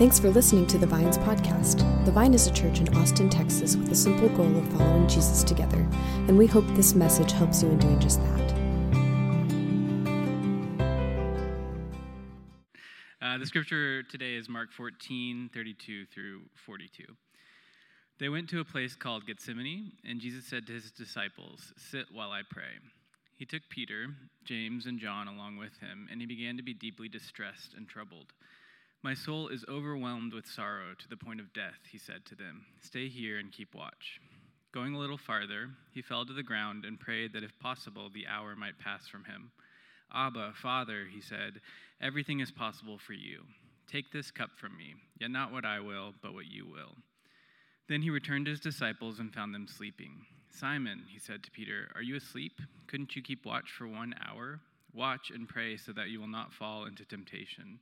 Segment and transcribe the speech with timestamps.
[0.00, 1.84] Thanks for listening to the Vines podcast.
[2.06, 5.44] The Vine is a church in Austin, Texas, with the simple goal of following Jesus
[5.44, 5.86] together,
[6.26, 8.54] and we hope this message helps you in doing just that.
[13.20, 17.04] Uh, the scripture today is Mark 14, 32 through 42.
[18.18, 22.30] They went to a place called Gethsemane, and Jesus said to his disciples, Sit while
[22.30, 22.80] I pray.
[23.36, 24.06] He took Peter,
[24.44, 28.32] James, and John along with him, and he began to be deeply distressed and troubled.
[29.02, 32.66] My soul is overwhelmed with sorrow to the point of death, he said to them.
[32.82, 34.20] Stay here and keep watch.
[34.72, 38.26] Going a little farther, he fell to the ground and prayed that if possible the
[38.26, 39.52] hour might pass from him.
[40.14, 41.62] Abba, Father, he said,
[42.02, 43.44] everything is possible for you.
[43.90, 46.94] Take this cup from me, yet not what I will, but what you will.
[47.88, 50.26] Then he returned to his disciples and found them sleeping.
[50.50, 52.60] Simon, he said to Peter, are you asleep?
[52.86, 54.60] Couldn't you keep watch for one hour?
[54.92, 57.78] Watch and pray so that you will not fall into temptation.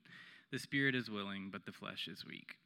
[0.50, 2.56] The spirit is willing, but the flesh is weak.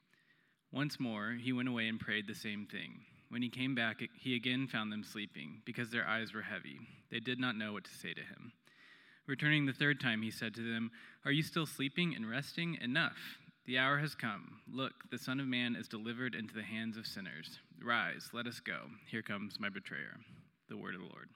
[0.73, 3.01] Once more, he went away and prayed the same thing.
[3.29, 6.79] When he came back, he again found them sleeping, because their eyes were heavy.
[7.11, 8.53] They did not know what to say to him.
[9.27, 10.91] Returning the third time, he said to them,
[11.25, 12.79] Are you still sleeping and resting?
[12.81, 13.39] Enough.
[13.67, 14.61] The hour has come.
[14.71, 17.59] Look, the Son of Man is delivered into the hands of sinners.
[17.83, 18.79] Rise, let us go.
[19.09, 20.19] Here comes my betrayer.
[20.69, 21.29] The word of the Lord.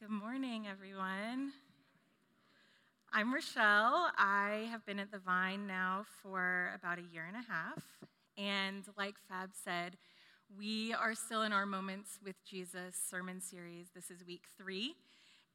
[0.00, 1.52] Good morning, everyone.
[3.10, 4.10] I'm Rachelle.
[4.18, 7.82] I have been at the Vine now for about a year and a half.
[8.36, 9.96] And like Fab said,
[10.58, 13.86] we are still in our Moments with Jesus sermon series.
[13.94, 14.94] This is week three.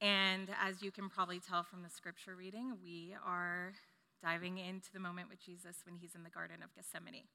[0.01, 3.73] And as you can probably tell from the scripture reading, we are
[4.23, 7.27] diving into the moment with Jesus when he's in the Garden of Gethsemane.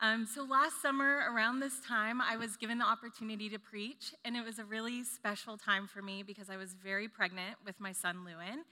[0.00, 4.36] Um, so last summer, around this time, I was given the opportunity to preach, and
[4.36, 7.90] it was a really special time for me because I was very pregnant with my
[7.90, 8.62] son Lewin.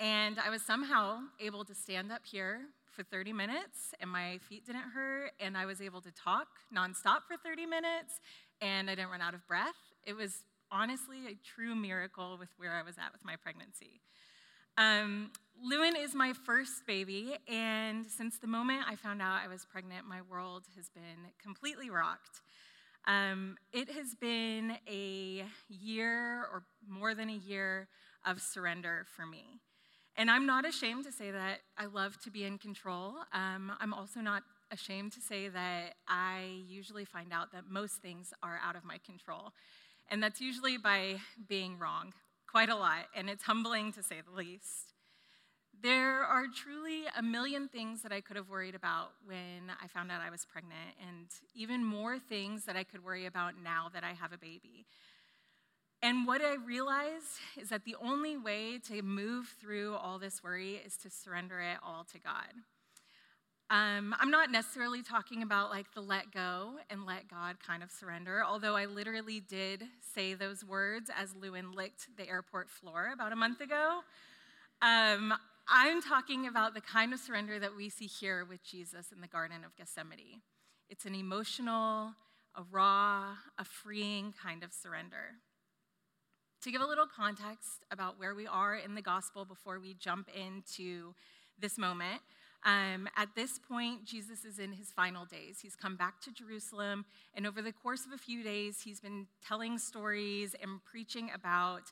[0.00, 4.64] And I was somehow able to stand up here for 30 minutes, and my feet
[4.64, 8.18] didn't hurt, and I was able to talk nonstop for 30 minutes,
[8.62, 9.76] and I didn't run out of breath.
[10.06, 14.00] It was honestly a true miracle with where I was at with my pregnancy.
[14.78, 19.66] Um, Lewin is my first baby, and since the moment I found out I was
[19.66, 22.40] pregnant, my world has been completely rocked.
[23.06, 27.88] Um, it has been a year or more than a year
[28.24, 29.60] of surrender for me.
[30.20, 33.14] And I'm not ashamed to say that I love to be in control.
[33.32, 38.34] Um, I'm also not ashamed to say that I usually find out that most things
[38.42, 39.54] are out of my control.
[40.10, 42.12] And that's usually by being wrong,
[42.46, 44.92] quite a lot, and it's humbling to say the least.
[45.82, 50.12] There are truly a million things that I could have worried about when I found
[50.12, 54.04] out I was pregnant, and even more things that I could worry about now that
[54.04, 54.84] I have a baby.
[56.02, 60.80] And what I realized is that the only way to move through all this worry
[60.84, 62.54] is to surrender it all to God.
[63.68, 67.90] Um, I'm not necessarily talking about like the let go and let God kind of
[67.90, 69.84] surrender, although I literally did
[70.14, 74.00] say those words as Lewin licked the airport floor about a month ago.
[74.82, 75.34] Um,
[75.68, 79.28] I'm talking about the kind of surrender that we see here with Jesus in the
[79.28, 80.40] Garden of Gethsemane.
[80.88, 82.14] It's an emotional,
[82.56, 85.36] a raw, a freeing kind of surrender.
[86.62, 90.28] To give a little context about where we are in the gospel before we jump
[90.28, 91.14] into
[91.58, 92.20] this moment,
[92.66, 95.60] um, at this point, Jesus is in his final days.
[95.62, 99.26] He's come back to Jerusalem, and over the course of a few days, he's been
[99.42, 101.84] telling stories and preaching about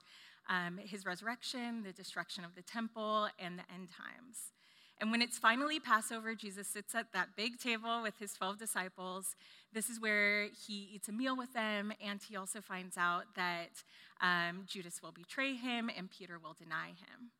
[0.50, 4.52] um, his resurrection, the destruction of the temple, and the end times.
[5.00, 9.36] And when it's finally Passover, Jesus sits at that big table with his 12 disciples.
[9.72, 13.84] This is where he eats a meal with them, and he also finds out that
[14.20, 17.30] um, Judas will betray him and Peter will deny him.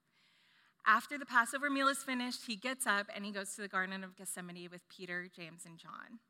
[0.87, 4.05] After the Passover meal is finished, he gets up and he goes to the Garden
[4.05, 6.21] of Gethsemane with Peter, James, and John.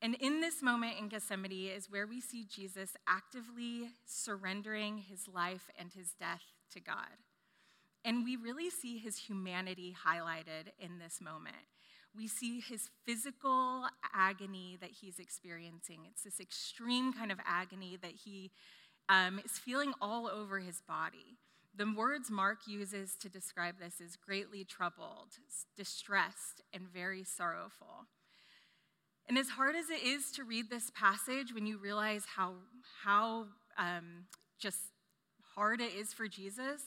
[0.00, 5.68] And in this moment in Gethsemane is where we see Jesus actively surrendering his life
[5.78, 6.42] and his death
[6.72, 7.18] to God.
[8.04, 11.56] And we really see his humanity highlighted in this moment.
[12.16, 13.84] We see his physical
[14.14, 16.00] agony that he's experiencing.
[16.10, 18.50] It's this extreme kind of agony that he
[19.08, 21.38] um, is feeling all over his body.
[21.76, 25.34] The words Mark uses to describe this is greatly troubled,
[25.76, 28.06] distressed, and very sorrowful.
[29.28, 32.54] And as hard as it is to read this passage, when you realize how,
[33.04, 33.46] how
[33.76, 34.24] um,
[34.58, 34.78] just
[35.54, 36.82] hard it is for Jesus,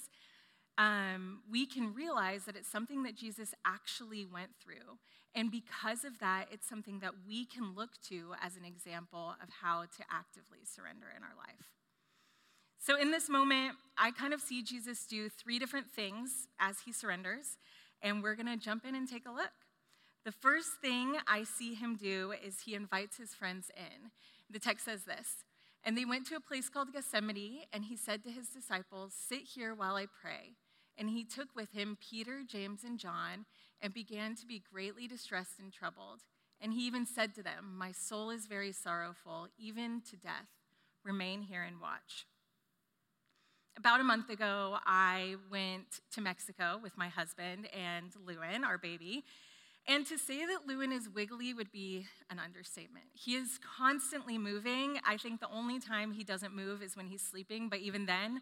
[0.78, 4.98] um, we can realize that it's something that Jesus actually went through.
[5.36, 9.50] And because of that, it's something that we can look to as an example of
[9.62, 11.72] how to actively surrender in our life.
[12.80, 16.92] So, in this moment, I kind of see Jesus do three different things as he
[16.92, 17.58] surrenders.
[18.04, 19.52] and we're to jump in and take a look.
[20.26, 24.10] The first thing I see him do is he invites his friends in.
[24.50, 25.44] The text says this
[25.84, 29.42] And they went to a place called Gethsemane, and he said to his disciples, Sit
[29.56, 30.56] here while I pray.
[30.98, 33.46] And he took with him Peter, James, and John,
[33.82, 36.20] and began to be greatly distressed and troubled.
[36.62, 40.50] And he even said to them, My soul is very sorrowful, even to death.
[41.04, 42.28] Remain here and watch.
[43.76, 49.24] About a month ago, I went to Mexico with my husband and Lewin, our baby.
[49.88, 53.06] And to say that Lewin is wiggly would be an understatement.
[53.14, 55.00] He is constantly moving.
[55.06, 58.42] I think the only time he doesn't move is when he's sleeping, but even then,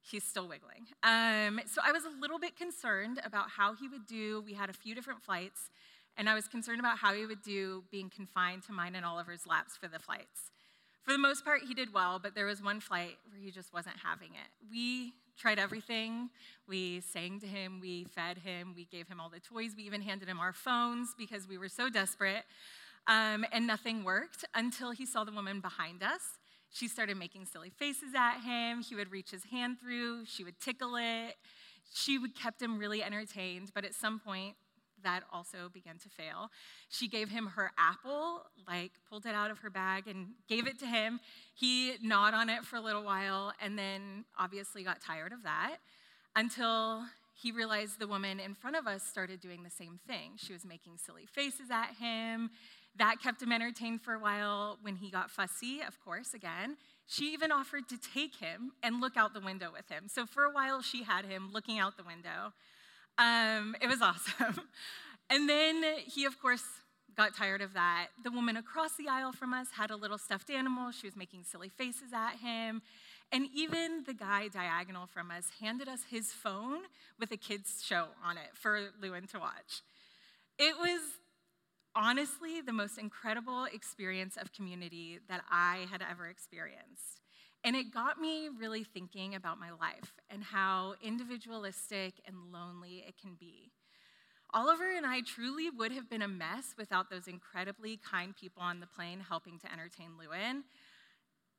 [0.00, 0.86] he's still wiggling.
[1.02, 4.42] Um, so I was a little bit concerned about how he would do.
[4.44, 5.70] We had a few different flights,
[6.16, 9.46] and I was concerned about how he would do being confined to mine and Oliver's
[9.46, 10.50] laps for the flights.
[11.02, 13.72] For the most part, he did well, but there was one flight where he just
[13.72, 14.50] wasn't having it.
[14.70, 16.30] We tried everything.
[16.66, 20.02] We sang to him, we fed him, we gave him all the toys, we even
[20.02, 22.44] handed him our phones because we were so desperate.
[23.06, 26.20] Um, and nothing worked until he saw the woman behind us.
[26.70, 28.82] She started making silly faces at him.
[28.82, 31.36] He would reach his hand through, she would tickle it.
[31.94, 34.56] She would kept him really entertained, but at some point,
[35.04, 36.50] that also began to fail.
[36.88, 40.78] She gave him her apple, like pulled it out of her bag and gave it
[40.80, 41.20] to him.
[41.54, 45.76] He gnawed on it for a little while and then obviously got tired of that
[46.36, 47.04] until
[47.34, 50.32] he realized the woman in front of us started doing the same thing.
[50.36, 52.50] She was making silly faces at him.
[52.96, 54.78] That kept him entertained for a while.
[54.82, 59.16] When he got fussy, of course, again, she even offered to take him and look
[59.16, 60.08] out the window with him.
[60.08, 62.52] So for a while, she had him looking out the window.
[63.18, 64.60] Um, it was awesome.
[65.30, 66.62] and then he, of course,
[67.16, 68.08] got tired of that.
[68.22, 70.92] The woman across the aisle from us had a little stuffed animal.
[70.92, 72.80] She was making silly faces at him.
[73.32, 76.82] And even the guy diagonal from us handed us his phone
[77.18, 79.82] with a kids' show on it for Lewin to watch.
[80.58, 81.00] It was
[81.94, 87.20] honestly the most incredible experience of community that I had ever experienced.
[87.68, 93.20] And it got me really thinking about my life and how individualistic and lonely it
[93.20, 93.72] can be.
[94.54, 98.80] Oliver and I truly would have been a mess without those incredibly kind people on
[98.80, 100.64] the plane helping to entertain Lewin.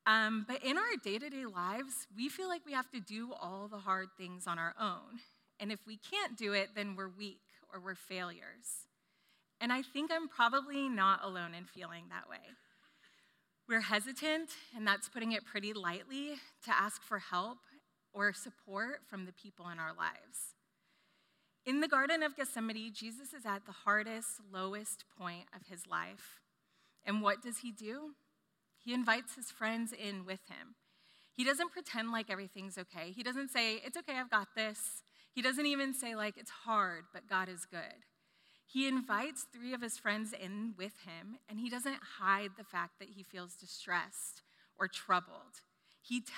[0.08, 3.32] Um, but in our day to day lives, we feel like we have to do
[3.40, 5.20] all the hard things on our own.
[5.60, 8.88] And if we can't do it, then we're weak or we're failures.
[9.62, 12.40] And I think I'm probably not alone in feeling that way.
[13.70, 17.60] We're hesitant, and that's putting it pretty lightly, to ask for help
[18.14, 20.56] or support from the people in our lives.
[21.68, 26.40] In the Garden of Gethsemane, Jesus is at the hardest, lowest point of his life.
[27.06, 28.16] And what does he do?
[28.84, 30.74] He invites his friends in with him.
[31.32, 33.12] He doesn't pretend like everything's okay.
[33.12, 35.04] He doesn't say, It's okay, I've got this.
[35.32, 38.04] He doesn't even say, like, it's hard, but God is good.
[38.72, 43.00] He invites three of his friends in with him, and he doesn't hide the fact
[43.00, 44.44] that he feels distressed
[44.78, 45.62] or troubled.
[46.04, 46.32] He, t-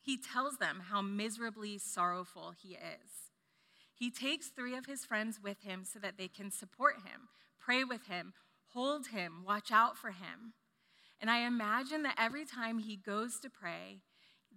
[0.00, 3.32] he tells them how miserably sorrowful he is.
[3.92, 7.28] He takes three of his friends with him so that they can support him,
[7.58, 8.34] pray with him,
[8.72, 10.54] hold him, watch out for him.
[11.20, 13.98] And I imagine that every time he goes to pray,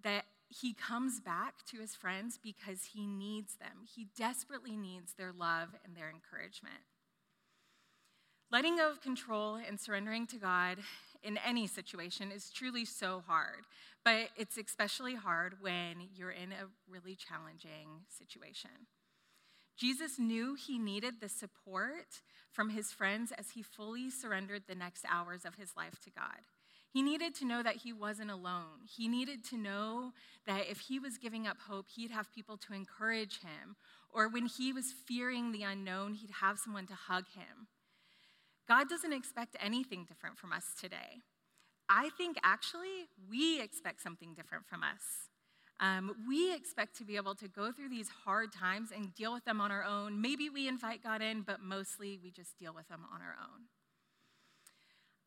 [0.03, 3.85] that he comes back to his friends because he needs them.
[3.95, 6.83] He desperately needs their love and their encouragement.
[8.49, 10.77] Letting go of control and surrendering to God
[11.21, 13.65] in any situation is truly so hard,
[14.05, 18.71] but it's especially hard when you're in a really challenging situation.
[19.75, 25.03] Jesus knew he needed the support from his friends as he fully surrendered the next
[25.11, 26.39] hours of his life to God.
[26.89, 28.87] He needed to know that he wasn't alone.
[28.89, 30.13] He needed to know
[30.47, 33.75] that if he was giving up hope, he'd have people to encourage him.
[34.09, 37.67] Or when he was fearing the unknown, he'd have someone to hug him.
[38.67, 41.21] God doesn't expect anything different from us today.
[41.89, 45.29] I think actually we expect something different from us.
[45.79, 49.45] Um, we expect to be able to go through these hard times and deal with
[49.45, 50.21] them on our own.
[50.21, 53.67] Maybe we invite God in, but mostly we just deal with them on our own.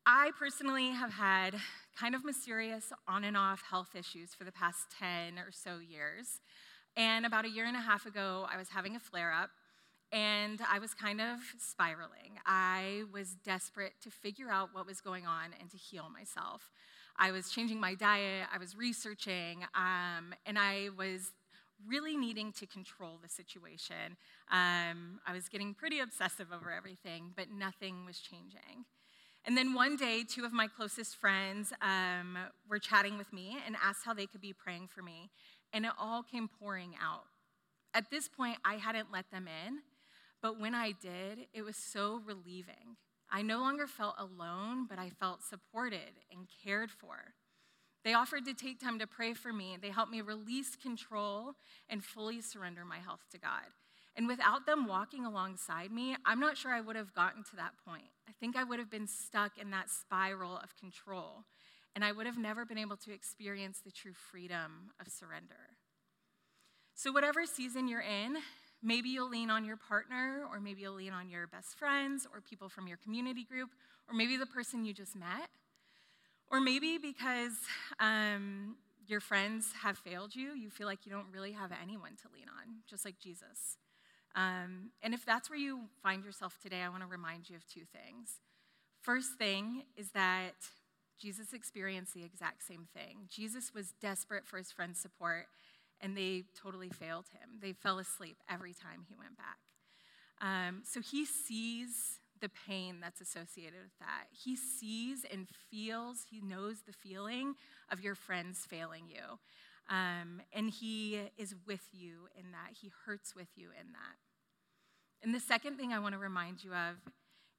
[0.05, 1.55] I personally have had
[1.97, 6.41] kind of mysterious on and off health issues for the past 10 or so years.
[6.97, 9.51] And about a year and a half ago, I was having a flare up
[10.11, 12.39] and I was kind of spiraling.
[12.45, 16.69] I was desperate to figure out what was going on and to heal myself.
[17.17, 21.31] I was changing my diet, I was researching, um, and I was
[21.87, 24.17] really needing to control the situation.
[24.51, 28.85] Um, I was getting pretty obsessive over everything, but nothing was changing.
[29.45, 32.37] And then one day, two of my closest friends um,
[32.69, 35.31] were chatting with me and asked how they could be praying for me,
[35.73, 37.23] and it all came pouring out.
[37.93, 39.79] At this point, I hadn't let them in,
[40.41, 42.97] But when I did, it was so relieving.
[43.29, 47.33] I no longer felt alone, but I felt supported and cared for.
[48.03, 49.77] They offered to take time to pray for me.
[49.79, 51.53] They helped me release control
[51.87, 53.67] and fully surrender my health to God.
[54.15, 57.73] And without them walking alongside me, I'm not sure I would have gotten to that
[57.87, 58.09] point.
[58.27, 61.45] I think I would have been stuck in that spiral of control,
[61.95, 65.77] and I would have never been able to experience the true freedom of surrender.
[66.93, 68.37] So, whatever season you're in,
[68.81, 72.41] maybe you'll lean on your partner, or maybe you'll lean on your best friends, or
[72.41, 73.69] people from your community group,
[74.07, 75.49] or maybe the person you just met.
[76.49, 77.53] Or maybe because
[77.99, 78.75] um,
[79.07, 82.47] your friends have failed you, you feel like you don't really have anyone to lean
[82.49, 83.77] on, just like Jesus.
[84.35, 87.65] Um, and if that's where you find yourself today, I want to remind you of
[87.67, 88.39] two things.
[89.01, 90.55] First thing is that
[91.19, 93.27] Jesus experienced the exact same thing.
[93.29, 95.47] Jesus was desperate for his friend's support,
[96.01, 97.59] and they totally failed him.
[97.61, 99.57] They fell asleep every time he went back.
[100.41, 104.25] Um, so he sees the pain that's associated with that.
[104.31, 107.53] He sees and feels, he knows the feeling
[107.91, 109.37] of your friends failing you.
[109.89, 112.75] Um, and he is with you in that.
[112.81, 114.17] He hurts with you in that.
[115.23, 116.95] And the second thing I want to remind you of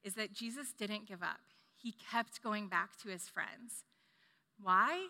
[0.03, 1.41] is that Jesus didn't give up,
[1.77, 3.85] he kept going back to his friends.
[4.61, 5.07] Why?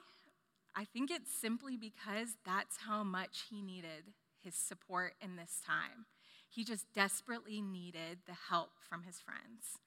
[0.74, 4.12] I think it's simply because that's how much he needed
[4.42, 6.06] his support in this time.
[6.48, 9.78] He just desperately needed the help from his friends.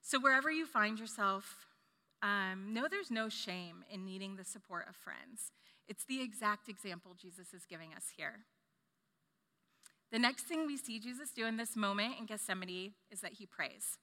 [0.00, 1.66] So, wherever you find yourself,
[2.22, 5.52] um, know there's no shame in needing the support of friends.
[5.86, 8.44] It's the exact example Jesus is giving us here.
[10.10, 13.46] The next thing we see Jesus do in this moment in Gethsemane is that he
[13.46, 13.98] prays.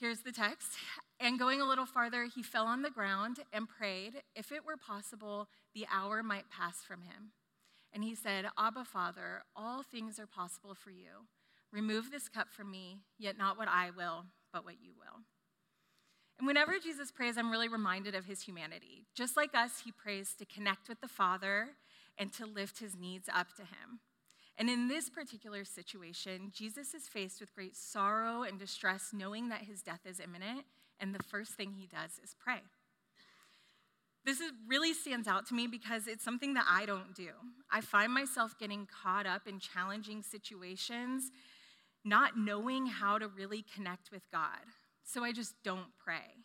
[0.00, 0.72] Here's the text.
[1.18, 4.76] And going a little farther, he fell on the ground and prayed, if it were
[4.76, 7.32] possible, the hour might pass from him.
[7.92, 11.26] And he said, Abba, Father, all things are possible for you.
[11.72, 15.22] Remove this cup from me, yet not what I will, but what you will.
[16.38, 19.06] And whenever Jesus prays, I'm really reminded of his humanity.
[19.16, 21.70] Just like us, he prays to connect with the Father
[22.16, 23.98] and to lift his needs up to him.
[24.58, 29.62] And in this particular situation, Jesus is faced with great sorrow and distress, knowing that
[29.62, 30.64] his death is imminent,
[30.98, 32.60] and the first thing he does is pray.
[34.24, 37.30] This is, really stands out to me because it's something that I don't do.
[37.70, 41.30] I find myself getting caught up in challenging situations,
[42.04, 44.66] not knowing how to really connect with God.
[45.04, 46.44] So I just don't pray.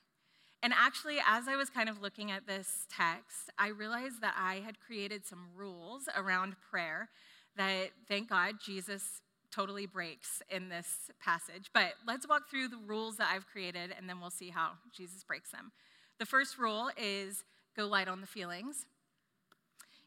[0.62, 4.62] And actually, as I was kind of looking at this text, I realized that I
[4.63, 7.10] had created some rules around prayer
[7.57, 9.22] that, thank God, Jesus
[9.53, 11.69] totally breaks in this passage.
[11.74, 15.24] But let's walk through the rules that I've created and then we'll see how Jesus
[15.24, 15.72] breaks them.
[16.19, 17.43] The first rule is
[17.75, 18.86] go light on the feelings.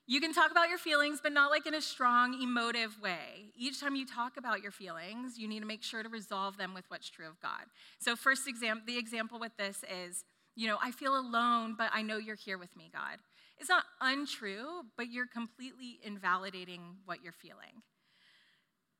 [0.08, 3.50] You can talk about your feelings, but not like in a strong, emotive way.
[3.56, 6.74] Each time you talk about your feelings, you need to make sure to resolve them
[6.74, 7.64] with what's true of God.
[7.98, 10.24] So, first example, the example with this is,
[10.54, 13.18] you know, I feel alone, but I know you're here with me, God.
[13.58, 17.82] It's not untrue, but you're completely invalidating what you're feeling.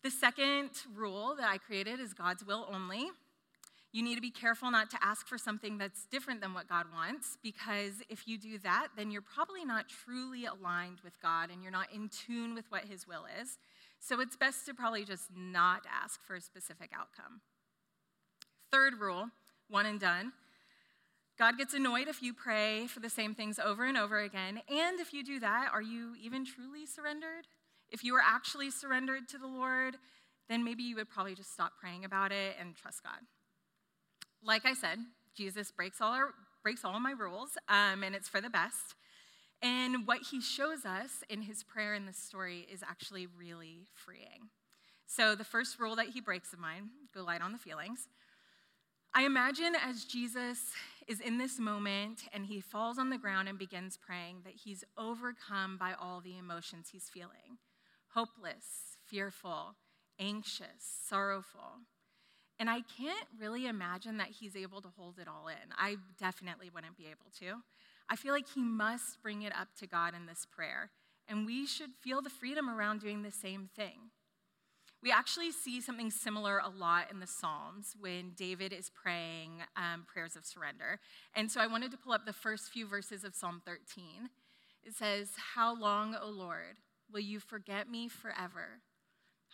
[0.02, 3.10] The second rule that I created is God's will only.
[3.92, 6.86] You need to be careful not to ask for something that's different than what God
[6.94, 11.62] wants, because if you do that, then you're probably not truly aligned with God and
[11.62, 13.58] you're not in tune with what His will is.
[13.98, 17.40] So it's best to probably just not ask for a specific outcome.
[18.70, 19.30] Third rule
[19.68, 20.32] one and done
[21.38, 24.60] God gets annoyed if you pray for the same things over and over again.
[24.68, 27.46] And if you do that, are you even truly surrendered?
[27.90, 29.96] If you are actually surrendered to the Lord,
[30.48, 33.18] then maybe you would probably just stop praying about it and trust God.
[34.42, 34.98] Like I said,
[35.36, 36.30] Jesus breaks all, our,
[36.62, 38.94] breaks all my rules, um, and it's for the best.
[39.62, 44.50] And what he shows us in his prayer in this story is actually really freeing.
[45.06, 48.08] So, the first rule that he breaks of mine go light on the feelings.
[49.14, 50.58] I imagine as Jesus
[51.06, 54.84] is in this moment and he falls on the ground and begins praying that he's
[54.98, 57.58] overcome by all the emotions he's feeling
[58.14, 59.76] hopeless, fearful,
[60.18, 61.82] anxious, sorrowful.
[62.58, 65.74] And I can't really imagine that he's able to hold it all in.
[65.76, 67.62] I definitely wouldn't be able to.
[68.08, 70.90] I feel like he must bring it up to God in this prayer.
[71.28, 74.10] And we should feel the freedom around doing the same thing.
[75.02, 79.62] We actually see something similar a lot in the Psalms when David is praying
[79.96, 81.00] um, prayers of surrender.
[81.34, 84.30] And so I wanted to pull up the first few verses of Psalm 13.
[84.84, 86.76] It says, How long, O Lord,
[87.12, 88.80] will you forget me forever?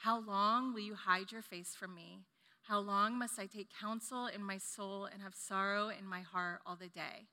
[0.02, 2.20] How long will you hide your face from me?
[2.62, 6.60] How long must I take counsel in my soul and have sorrow in my heart
[6.66, 7.26] all the day?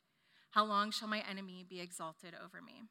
[0.52, 2.84] How long shall my enemy be exalted over me?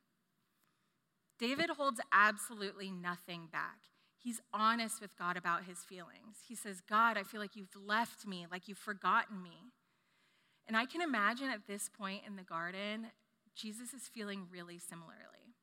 [1.39, 3.79] David holds absolutely nothing back.
[4.17, 6.39] He's honest with God about his feelings.
[6.47, 9.73] He says, God, I feel like you've left me, like you've forgotten me.
[10.69, 13.07] And I can imagine at this point in the garden,
[13.57, 15.57] Jesus is feeling really similarly.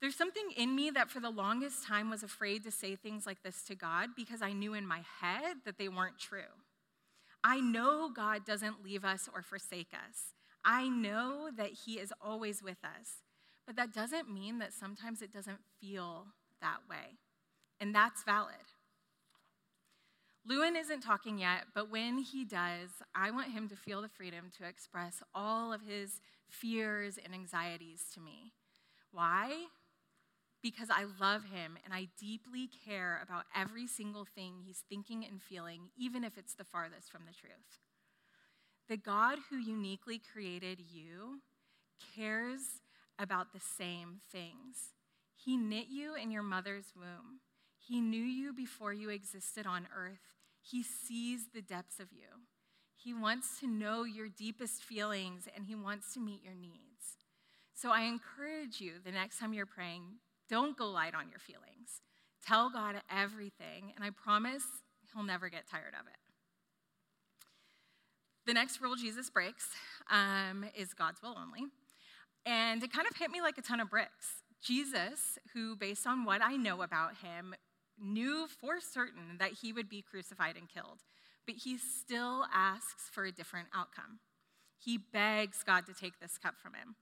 [0.00, 3.42] There's something in me that for the longest time was afraid to say things like
[3.42, 6.52] this to God because I knew in my head that they weren't true.
[7.42, 10.34] I know God doesn't leave us or forsake us.
[10.64, 13.22] I know that He is always with us.
[13.66, 16.26] But that doesn't mean that sometimes it doesn't feel
[16.60, 17.18] that way.
[17.80, 18.54] And that's valid.
[20.48, 24.52] Lewin isn't talking yet, but when he does, I want him to feel the freedom
[24.58, 28.52] to express all of his fears and anxieties to me.
[29.10, 29.64] Why?
[30.62, 35.42] Because I love him and I deeply care about every single thing he's thinking and
[35.42, 37.80] feeling, even if it's the farthest from the truth.
[38.88, 41.40] The God who uniquely created you
[42.14, 42.60] cares
[43.18, 44.92] about the same things.
[45.34, 47.40] He knit you in your mother's womb.
[47.78, 50.35] He knew you before you existed on earth.
[50.70, 52.42] He sees the depths of you.
[52.94, 57.18] He wants to know your deepest feelings and He wants to meet your needs.
[57.74, 60.02] So I encourage you the next time you're praying,
[60.48, 62.00] don't go light on your feelings.
[62.44, 64.64] Tell God everything, and I promise
[65.12, 66.16] He'll never get tired of it.
[68.46, 69.68] The next rule Jesus breaks
[70.10, 71.66] um, is God's will only.
[72.44, 74.42] And it kind of hit me like a ton of bricks.
[74.62, 77.54] Jesus, who, based on what I know about him,
[78.00, 81.02] knew for certain that he would be crucified and killed
[81.46, 84.18] but he still asks for a different outcome.
[84.78, 86.96] He begs God to take this cup from him.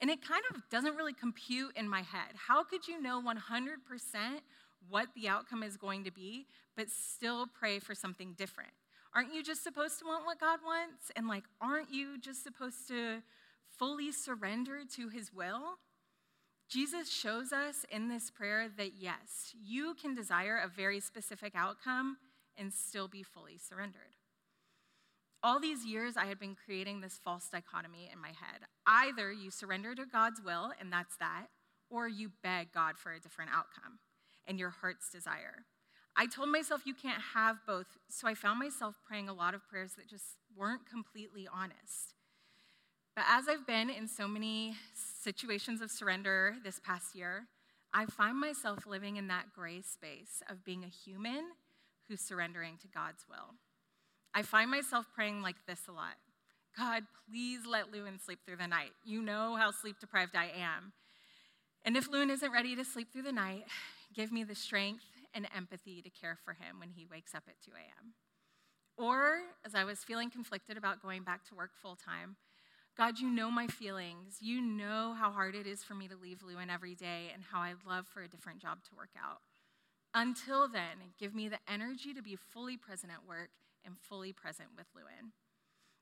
[0.00, 2.34] And it kind of doesn't really compute in my head.
[2.48, 3.36] How could you know 100%
[4.88, 8.70] what the outcome is going to be, but still pray for something different?
[9.14, 11.10] Aren't you just supposed to want what God wants?
[11.16, 13.22] And like, aren't you just supposed to
[13.76, 15.78] fully surrender to his will?
[16.70, 22.16] Jesus shows us in this prayer that yes, you can desire a very specific outcome
[22.56, 24.14] and still be fully surrendered.
[25.42, 28.60] All these years, I had been creating this false dichotomy in my head.
[28.86, 31.46] Either you surrender to God's will, and that's that,
[31.90, 33.98] or you beg God for a different outcome
[34.46, 35.64] and your heart's desire.
[36.16, 39.66] I told myself you can't have both, so I found myself praying a lot of
[39.66, 42.14] prayers that just weren't completely honest.
[43.14, 47.46] But as I've been in so many situations of surrender this past year,
[47.92, 51.44] I find myself living in that gray space of being a human
[52.08, 53.54] who's surrendering to God's will.
[54.32, 56.14] I find myself praying like this a lot
[56.78, 58.92] God, please let Lewin sleep through the night.
[59.04, 60.92] You know how sleep deprived I am.
[61.84, 63.64] And if Lewin isn't ready to sleep through the night,
[64.14, 67.60] give me the strength and empathy to care for him when he wakes up at
[67.64, 68.12] 2 a.m.
[68.96, 72.36] Or, as I was feeling conflicted about going back to work full time,
[72.96, 74.38] God, you know my feelings.
[74.40, 77.60] You know how hard it is for me to leave Lewin every day and how
[77.60, 79.40] I'd love for a different job to work out.
[80.14, 83.50] Until then, give me the energy to be fully present at work
[83.84, 85.32] and fully present with Lewin.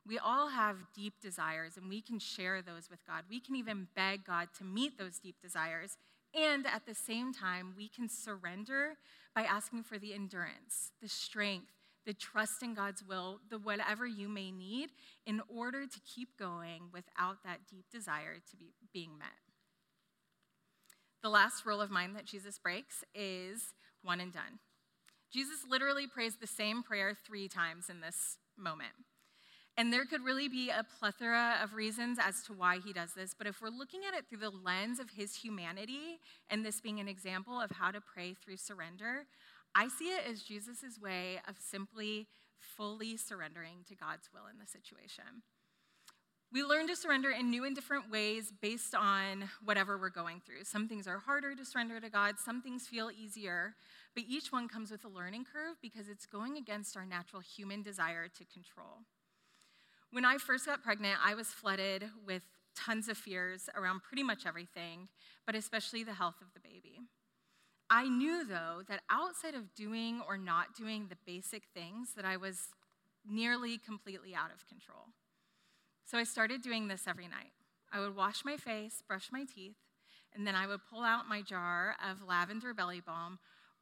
[0.07, 3.24] We all have deep desires, and we can share those with God.
[3.29, 5.98] We can even beg God to meet those deep desires.
[6.35, 8.94] And at the same time, we can surrender
[9.35, 11.72] by asking for the endurance, the strength,
[12.08, 14.88] the trust in God's will, the whatever you may need
[15.26, 19.28] in order to keep going without that deep desire to be being met.
[21.22, 24.60] The last rule of mine that Jesus breaks is one and done.
[25.30, 28.94] Jesus literally prays the same prayer three times in this moment.
[29.76, 33.34] And there could really be a plethora of reasons as to why he does this,
[33.36, 36.18] but if we're looking at it through the lens of his humanity
[36.48, 39.26] and this being an example of how to pray through surrender,
[39.74, 42.26] I see it as Jesus' way of simply
[42.59, 45.42] fully surrendering to God's will in the situation.
[46.50, 50.64] We learn to surrender in new and different ways based on whatever we're going through.
[50.64, 53.74] Some things are harder to surrender to God, some things feel easier,
[54.14, 57.83] but each one comes with a learning curve because it's going against our natural human
[57.83, 59.00] desire to control.
[60.11, 62.42] When I first got pregnant, I was flooded with
[62.74, 65.09] tons of fears around pretty much everything,
[65.44, 67.00] but especially the health of the baby.
[67.90, 72.37] I knew, though, that outside of doing or not doing the basic things, that I
[72.37, 72.68] was
[73.29, 75.07] nearly completely out of control.
[76.05, 77.53] So I started doing this every night.
[77.92, 79.77] I would wash my face, brush my teeth,
[80.35, 83.38] and then I would pull out my jar of lavender belly balm,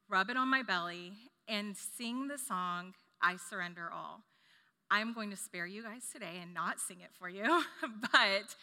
[0.09, 1.13] rub it on my belly,
[1.49, 4.23] and sing the song, I Surrender All.
[4.89, 7.65] I'm going to spare you guys today and not sing it for you,
[8.13, 8.55] but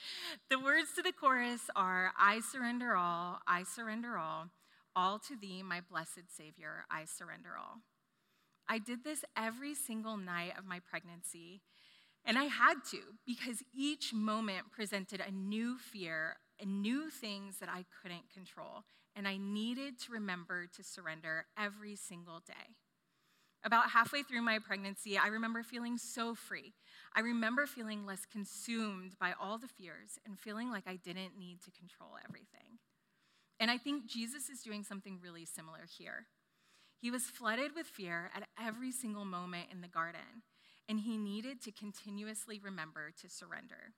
[0.49, 4.47] the words to the chorus are I surrender all, I surrender all,
[4.95, 7.81] all to thee, my blessed Savior, I surrender all.
[8.67, 11.61] I did this every single night of my pregnancy,
[12.25, 17.69] and I had to because each moment presented a new fear and new things that
[17.69, 18.83] I couldn't control.
[19.15, 22.75] and I needed to remember to surrender every single day.
[23.63, 26.73] About halfway through my pregnancy, I remember feeling so free.
[27.15, 31.61] I remember feeling less consumed by all the fears and feeling like I didn't need
[31.63, 32.79] to control everything.
[33.59, 36.25] And I think Jesus is doing something really similar here.
[36.97, 40.43] He was flooded with fear at every single moment in the garden,
[40.87, 43.93] and he needed to continuously remember to surrender.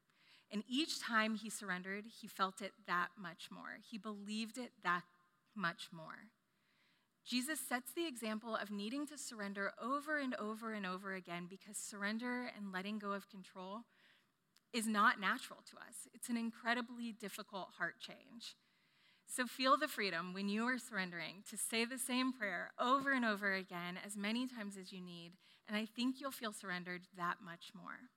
[0.51, 3.79] And each time he surrendered, he felt it that much more.
[3.89, 5.03] He believed it that
[5.55, 6.29] much more.
[7.25, 11.77] Jesus sets the example of needing to surrender over and over and over again because
[11.77, 13.81] surrender and letting go of control
[14.73, 16.07] is not natural to us.
[16.13, 18.55] It's an incredibly difficult heart change.
[19.27, 23.25] So feel the freedom when you are surrendering to say the same prayer over and
[23.25, 25.33] over again as many times as you need,
[25.67, 28.09] and I think you'll feel surrendered that much more.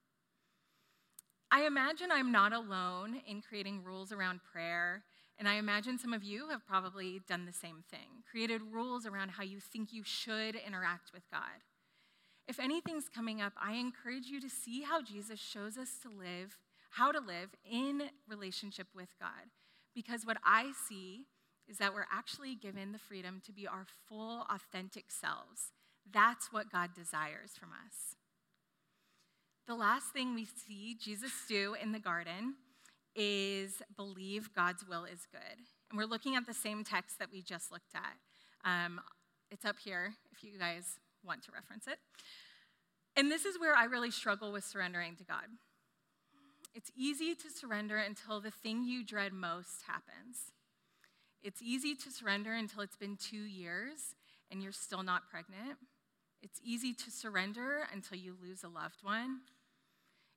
[1.51, 5.03] I imagine I'm not alone in creating rules around prayer,
[5.39, 9.31] and I imagine some of you have probably done the same thing, created rules around
[9.31, 11.65] how you think you should interact with God.
[12.47, 16.59] If anything's coming up, I encourage you to see how Jesus shows us to live,
[16.91, 19.51] how to live in relationship with God.
[19.99, 21.25] Because what I see
[21.67, 25.73] is that we're actually given the freedom to be our full, authentic selves.
[26.09, 28.15] That's what God desires from us.
[29.67, 32.55] The last thing we see Jesus do in the garden
[33.17, 35.59] is believe God's will is good.
[35.91, 38.15] And we're looking at the same text that we just looked at.
[38.65, 39.01] Um,
[39.51, 40.85] it's up here if you guys
[41.25, 41.99] want to reference it.
[43.17, 45.47] And this is where I really struggle with surrendering to God.
[46.79, 50.53] It's easy to surrender until the thing you dread most happens.
[51.43, 54.15] It's easy to surrender until it's been two years
[54.49, 55.79] and you're still not pregnant.
[56.41, 59.41] It's easy to surrender until you lose a loved one.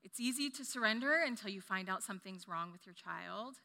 [0.04, 3.58] It's easy to surrender until you find out something's wrong with your child.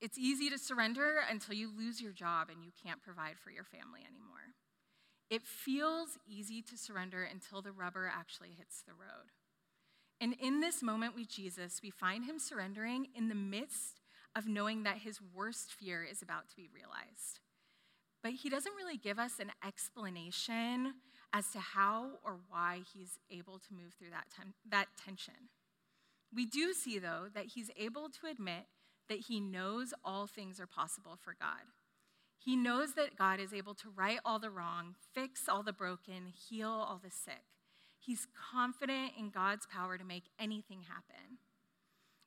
[0.00, 3.64] It's easy to surrender until you lose your job and you can't provide for your
[3.64, 4.54] family anymore.
[5.30, 9.32] It feels easy to surrender until the rubber actually hits the road.
[10.20, 14.00] And in this moment with Jesus, we find him surrendering in the midst
[14.34, 17.40] of knowing that his worst fear is about to be realized.
[18.22, 20.94] But he doesn't really give us an explanation
[21.32, 25.50] as to how or why he's able to move through that, ten- that tension.
[26.34, 28.66] We do see, though, that he's able to admit
[29.08, 31.70] that he knows all things are possible for God.
[32.38, 36.32] He knows that God is able to right all the wrong, fix all the broken,
[36.48, 37.44] heal all the sick.
[38.06, 41.38] He's confident in God's power to make anything happen.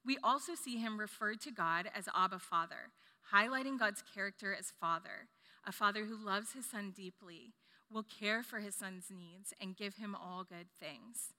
[0.05, 2.91] We also see him referred to God as Abba Father,
[3.33, 5.29] highlighting God's character as Father,
[5.65, 7.53] a Father who loves his Son deeply,
[7.89, 11.33] will care for his son's needs and give him all good things.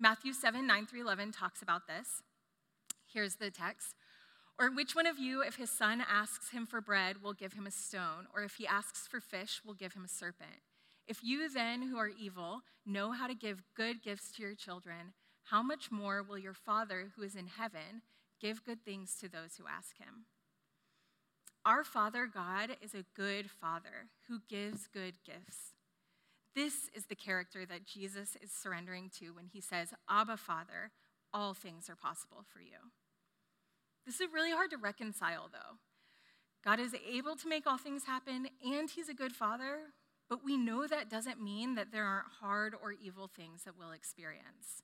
[0.00, 2.22] Matthew 7 9 through 11 talks about this.
[3.06, 3.94] Here's the text.
[4.58, 7.66] Or which one of you, if his son asks him for bread, will give him
[7.66, 8.26] a stone?
[8.34, 10.62] Or if he asks for fish, will give him a serpent?
[11.06, 15.12] If you then, who are evil, know how to give good gifts to your children,
[15.44, 18.02] how much more will your Father, who is in heaven,
[18.40, 20.24] give good things to those who ask him?
[21.66, 25.74] Our Father God is a good Father who gives good gifts.
[26.54, 30.92] This is the character that Jesus is surrendering to when he says, Abba, Father,
[31.32, 32.92] all things are possible for you.
[34.06, 35.78] This is really hard to reconcile, though.
[36.64, 39.92] God is able to make all things happen, and he's a good father,
[40.34, 43.92] but we know that doesn't mean that there aren't hard or evil things that we'll
[43.92, 44.82] experience.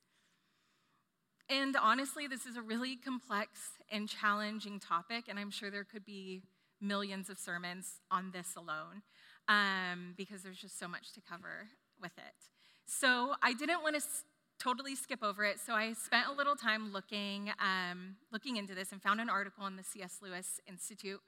[1.48, 3.58] And honestly, this is a really complex
[3.90, 6.44] and challenging topic, and I'm sure there could be
[6.80, 9.02] millions of sermons on this alone
[9.48, 11.66] um, because there's just so much to cover
[12.00, 12.46] with it.
[12.86, 14.22] So I didn't want to s-
[14.60, 18.92] totally skip over it, so I spent a little time looking, um, looking into this
[18.92, 20.18] and found an article on the C.S.
[20.22, 21.20] Lewis Institute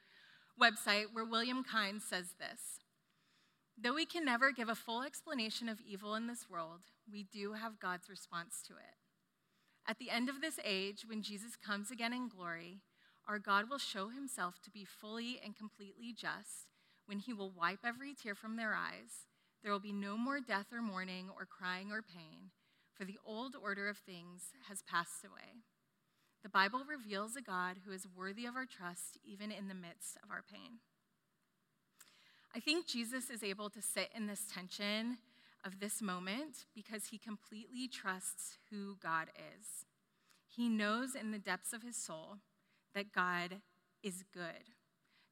[0.60, 2.81] website where William Kine says this
[3.82, 7.54] Though we can never give a full explanation of evil in this world, we do
[7.54, 8.94] have God's response to it.
[9.88, 12.82] At the end of this age, when Jesus comes again in glory,
[13.26, 16.68] our God will show himself to be fully and completely just
[17.06, 19.26] when he will wipe every tear from their eyes.
[19.64, 22.50] There will be no more death or mourning or crying or pain,
[22.94, 25.64] for the old order of things has passed away.
[26.44, 30.18] The Bible reveals a God who is worthy of our trust even in the midst
[30.22, 30.78] of our pain.
[32.54, 35.16] I think Jesus is able to sit in this tension
[35.64, 39.86] of this moment because he completely trusts who God is.
[40.46, 42.36] He knows in the depths of his soul
[42.94, 43.62] that God
[44.02, 44.74] is good.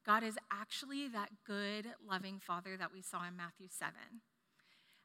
[0.07, 3.93] God is actually that good, loving Father that we saw in Matthew 7.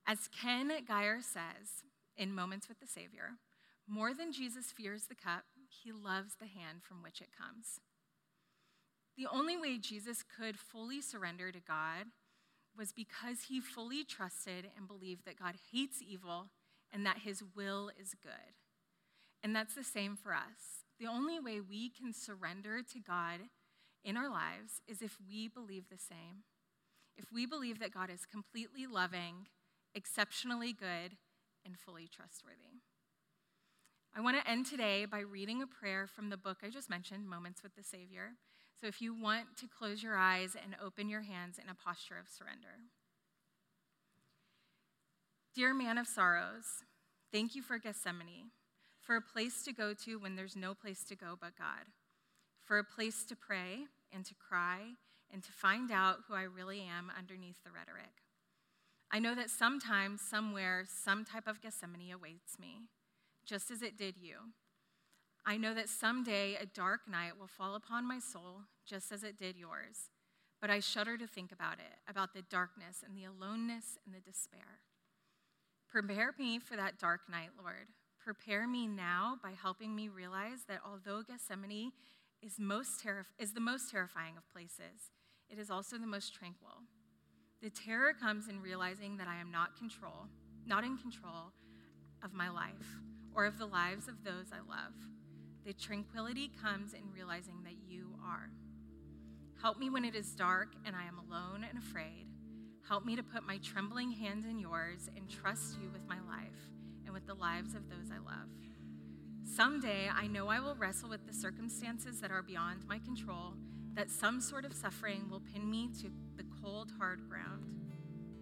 [0.07, 1.83] As Ken Gire says
[2.15, 3.31] in Moments with the Savior,
[3.87, 7.81] more than Jesus fears the cup, he loves the hand from which it comes.
[9.17, 12.07] The only way Jesus could fully surrender to God
[12.77, 16.47] was because he fully trusted and believed that God hates evil
[16.93, 18.55] and that his will is good.
[19.43, 20.83] And that's the same for us.
[20.99, 23.41] The only way we can surrender to God
[24.03, 26.43] in our lives is if we believe the same.
[27.17, 29.47] If we believe that God is completely loving,
[29.93, 31.17] exceptionally good,
[31.65, 32.81] and fully trustworthy.
[34.15, 37.27] I want to end today by reading a prayer from the book I just mentioned,
[37.27, 38.33] Moments with the Savior.
[38.79, 42.17] So if you want to close your eyes and open your hands in a posture
[42.19, 42.79] of surrender.
[45.55, 46.83] Dear man of sorrows,
[47.31, 48.51] thank you for Gethsemane,
[49.01, 51.85] for a place to go to when there's no place to go but God,
[52.65, 54.79] for a place to pray and to cry
[55.31, 58.11] and to find out who I really am underneath the rhetoric.
[59.11, 62.89] I know that sometimes, somewhere, some type of Gethsemane awaits me,
[63.45, 64.35] just as it did you.
[65.45, 69.37] I know that someday a dark night will fall upon my soul, just as it
[69.37, 70.09] did yours.
[70.59, 74.19] But I shudder to think about it, about the darkness and the aloneness and the
[74.19, 74.79] despair.
[75.87, 77.87] Prepare me for that dark night, Lord.
[78.19, 81.91] Prepare me now by helping me realize that although Gethsemane
[82.41, 85.11] is, most terri- is the most terrifying of places,
[85.47, 86.81] it is also the most tranquil.
[87.61, 90.27] The terror comes in realizing that I am not control,
[90.65, 91.51] not in control
[92.23, 92.97] of my life
[93.35, 94.93] or of the lives of those I love.
[95.65, 98.51] The tranquility comes in realizing that you are.
[99.63, 102.27] Help me when it is dark and I am alone and afraid.
[102.87, 106.69] Help me to put my trembling hands in yours and trust you with my life
[107.03, 108.47] and with the lives of those I love.
[109.43, 113.55] Someday, I know I will wrestle with the circumstances that are beyond my control,
[113.95, 117.63] that some sort of suffering will pin me to the cold, hard ground.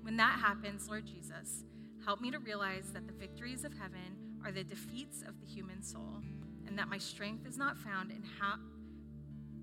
[0.01, 1.63] When that happens, Lord Jesus,
[2.03, 5.81] help me to realize that the victories of heaven are the defeats of the human
[5.81, 6.21] soul
[6.67, 8.55] and that my strength is not found in how,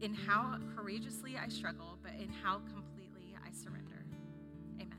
[0.01, 4.05] in how courageously I struggle, but in how completely I surrender.
[4.81, 4.99] Amen.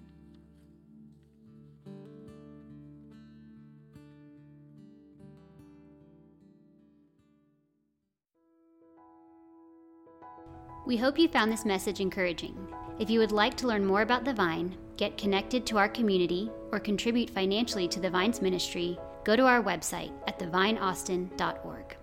[10.86, 12.58] We hope you found this message encouraging.
[13.00, 16.52] If you would like to learn more about the Vine, get connected to our community,
[16.72, 21.98] or contribute financially to the Vine's ministry, go to our website at thevineaustin.org.